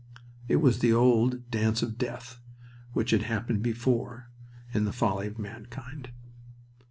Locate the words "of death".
1.83-2.39